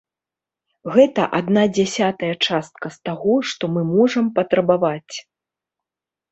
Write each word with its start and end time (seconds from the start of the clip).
Гэта 0.95 1.21
адна 1.39 1.65
дзясятая 1.75 2.31
частка 2.49 2.93
з 2.97 3.01
таго, 3.11 3.37
што 3.53 3.63
мы 3.77 3.87
можам 3.95 4.25
патрабаваць. 4.41 5.15